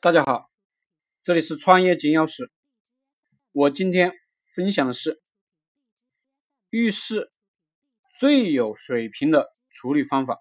[0.00, 0.48] 大家好，
[1.24, 2.48] 这里是创业金钥匙。
[3.50, 4.12] 我今天
[4.46, 5.20] 分享的是
[6.70, 7.32] 遇事
[8.20, 10.38] 最有水平的处理方法。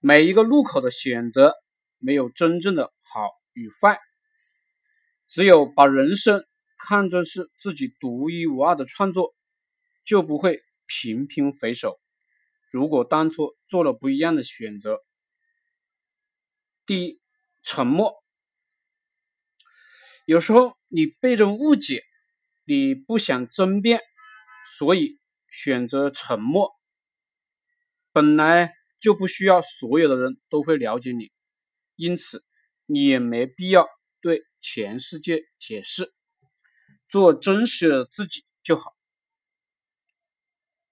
[0.00, 1.54] 每一个路口的选择
[1.98, 4.00] 没有真正的好与坏，
[5.28, 6.44] 只有把人生
[6.78, 9.36] 看作是自己独一无二的创作，
[10.04, 12.00] 就不会频频回首。
[12.72, 14.98] 如果当初做了不一样的选择。
[16.88, 17.20] 第一，
[17.62, 18.24] 沉默。
[20.24, 22.02] 有时候你被人误解，
[22.64, 24.00] 你不想争辩，
[24.78, 25.20] 所以
[25.50, 26.74] 选择沉默。
[28.10, 31.30] 本来就不需要所有的人都会了解你，
[31.94, 32.42] 因此
[32.86, 33.86] 你也没必要
[34.22, 36.14] 对全世界解释，
[37.06, 38.96] 做真实的自己就好。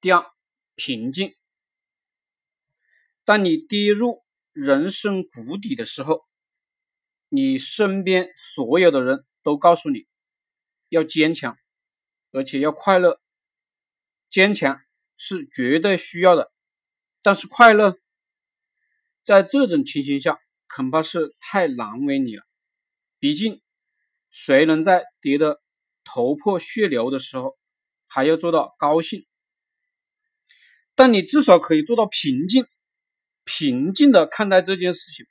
[0.03, 0.27] 第二，
[0.75, 1.35] 平静。
[3.25, 4.26] 当你跌入。
[4.57, 6.25] 人生谷底的时候，
[7.29, 10.07] 你身边所有的人都告诉你
[10.89, 11.59] 要坚强，
[12.33, 13.21] 而且要快乐。
[14.31, 14.81] 坚强
[15.19, 16.51] 是绝对需要的，
[17.23, 17.99] 但是快乐
[19.23, 20.39] 在这种情形下
[20.75, 22.43] 恐怕是太难为你了。
[23.19, 23.61] 毕竟，
[24.31, 25.61] 谁能在跌得
[26.03, 27.59] 头破血流的时候
[28.07, 29.27] 还要做到高兴？
[30.95, 32.67] 但你至少可以做到平静。
[33.47, 35.25] 平静的看待这件事情，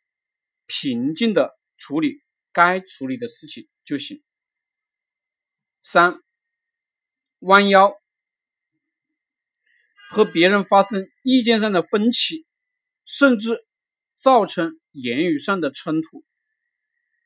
[0.65, 4.23] 平静的处理该处理的事情就行。
[5.83, 6.21] 三，
[7.39, 7.93] 弯腰，
[10.09, 12.47] 和别人发生意见上的分歧，
[13.05, 13.67] 甚至
[14.17, 16.23] 造成言语上的冲突，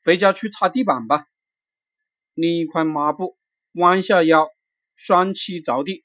[0.04, 1.28] 回家去擦地板吧，
[2.34, 3.38] 拎一块抹布，
[3.74, 4.50] 弯下腰，
[4.96, 6.04] 双膝着地，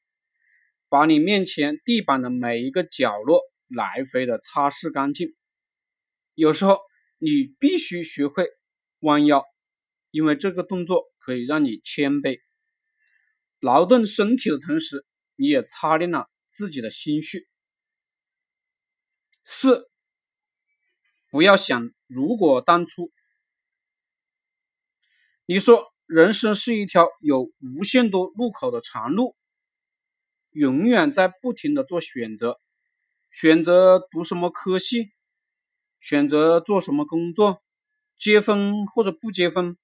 [0.91, 3.41] 把你面前地板的每一个角落。
[3.69, 5.35] 来回的擦拭干净。
[6.35, 6.79] 有时候
[7.19, 8.49] 你必须学会
[9.01, 9.45] 弯腰，
[10.11, 12.41] 因为这个动作可以让你谦卑，
[13.61, 17.49] 劳动身体的同时，你也擦亮了自己的心绪。
[19.45, 19.89] 四，
[21.31, 23.13] 不要想如果当初。
[25.47, 29.37] 你说人生是一条有无限多路口的长路，
[30.51, 32.61] 永远在不停的做选择。
[33.35, 35.11] 选择读什么科系，
[35.99, 37.65] 选择做什么工作，
[38.17, 39.77] 结婚或者不结婚，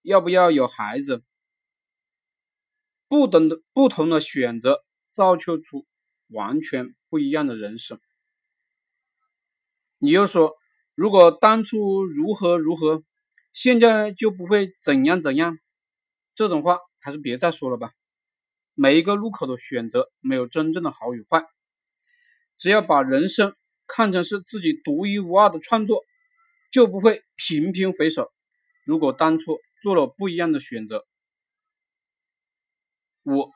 [0.00, 1.22] 要不要有孩子？
[3.06, 5.86] 不等的不同的选择，造就出
[6.28, 8.00] 完全不一样的人生。
[9.98, 10.54] 你又说，
[10.94, 13.04] 如果当初如何如何，
[13.52, 15.58] 现在就不会怎样怎样。
[16.34, 17.92] 这种话还是别再说了吧。
[18.72, 21.44] 每一个路口的选择，没有真正的好与坏。
[22.64, 23.54] 只要把人生
[23.86, 26.02] 看成是自己独一无二的创作，
[26.72, 28.32] 就不会频频回首。
[28.86, 31.06] 如果当初做了不一样的选择，
[33.24, 33.50] 五，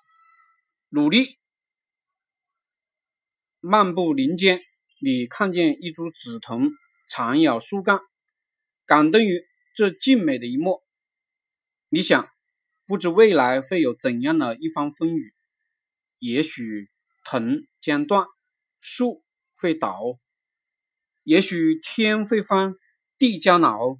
[0.90, 1.38] 努力。
[3.60, 4.60] 漫步林间，
[5.00, 6.70] 你看见一株紫藤
[7.08, 8.00] 缠绕树干，
[8.84, 9.42] 感动于
[9.74, 10.82] 这静美的一幕。
[11.88, 12.28] 你想，
[12.86, 15.32] 不知未来会有怎样的一番风雨？
[16.18, 16.90] 也许
[17.24, 18.26] 藤将断。
[18.78, 19.24] 树
[19.54, 20.18] 会倒，
[21.22, 22.74] 也许天会翻，
[23.18, 23.98] 地将老。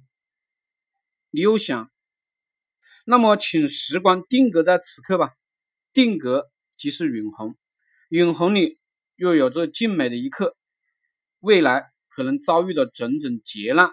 [1.31, 1.91] 你又想，
[3.05, 5.33] 那么请时光定格在此刻吧。
[5.91, 7.57] 定格即是永恒，
[8.09, 8.79] 永恒里
[9.15, 10.55] 又有着静美的一刻。
[11.39, 13.91] 未来可能遭遇的种种劫难，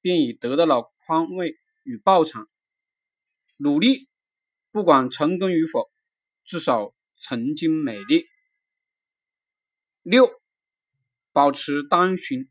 [0.00, 2.48] 便已得到了宽慰与报偿。
[3.56, 4.08] 努力，
[4.70, 5.90] 不管成功与否，
[6.44, 8.26] 至少曾经美丽。
[10.02, 10.28] 六，
[11.32, 12.48] 保持单纯。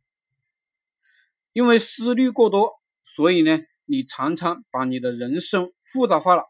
[1.53, 6.45] 因为思虑过多，所以呢，你常常把你的人生复杂化了。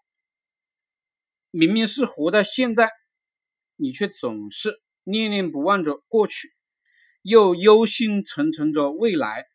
[1.49, 2.91] 明明是活在现在，
[3.75, 6.47] 你却总是念念不忘着过去，
[7.23, 9.47] 又忧心忡忡着未来。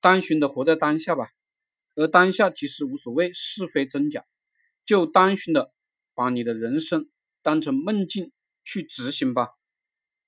[0.00, 1.30] 单纯的活在当下吧，
[1.96, 4.24] 而当下其实无所谓是非真假，
[4.84, 5.72] 就单纯的
[6.14, 7.10] 把你的人生
[7.42, 8.30] 当成梦境
[8.62, 9.48] 去执行吧。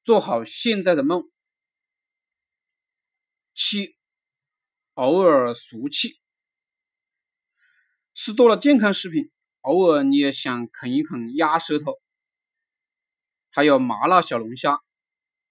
[0.08, 1.30] 做好现在的梦。
[3.52, 3.94] 七，
[4.94, 6.18] 偶尔俗气，
[8.14, 12.00] 吃多了健康食品，偶尔你也想啃一啃鸭舌头，
[13.50, 14.78] 还有麻辣小龙虾。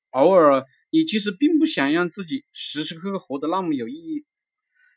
[0.09, 4.25] 偶尔你其实并不想让自己时时刻刻活得那么有意义。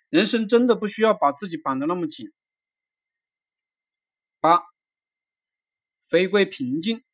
[0.09, 2.33] 人生真的不需要把自己绑得那么紧。
[4.41, 4.63] 八，
[6.09, 7.05] 回归平静。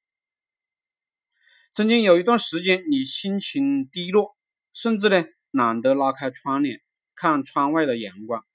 [1.77, 4.35] 曾经有一段时间，你心情低落，
[4.73, 6.81] 甚至呢懒得拉开窗帘
[7.15, 8.47] 看窗外的阳光，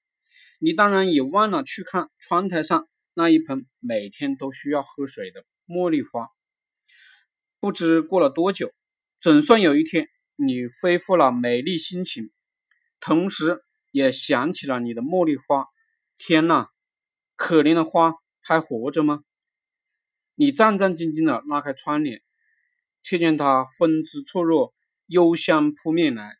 [0.58, 6.30] 你当然也忘了去看窗台上那一盆每天都需要喝水的茉莉花。
[7.60, 8.74] 不知过了多久，
[9.20, 12.32] 总算有一天，你恢复了美丽心情，
[13.00, 15.68] 同时也想起了你的茉莉花。
[16.18, 16.70] 天哪，
[17.36, 19.22] 可怜的花还活着吗？
[20.34, 22.24] 你战战兢兢地拉开窗帘，
[23.04, 24.74] 却见它风姿错落，
[25.08, 26.38] 幽香扑面来。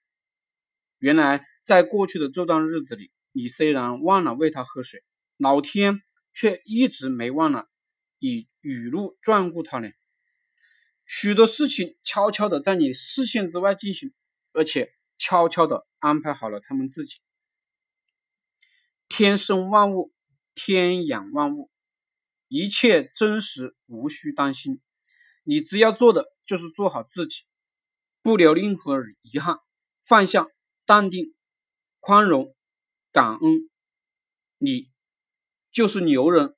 [1.00, 5.04] 原来，在过去的这段日子里，你虽然忘了为它喝水，
[5.38, 6.02] 老天
[6.34, 7.68] 却一直没忘了
[8.20, 9.90] 以雨露眷顾它呢。
[11.06, 14.14] 许多事情悄悄地在你视线之外进行，
[14.54, 17.18] 而且悄悄地安排好了他们自己。
[19.10, 20.14] 天生万物，
[20.56, 21.70] 天养万物，
[22.48, 24.80] 一切真实，无需担心。
[25.44, 27.46] 你只要做的就是做好自己，
[28.22, 29.60] 不留任何遗憾，
[30.06, 30.48] 放下、
[30.86, 31.34] 淡定、
[32.02, 32.54] 宽容、
[33.14, 33.70] 感恩，
[34.58, 34.90] 你
[35.72, 36.54] 就是牛人。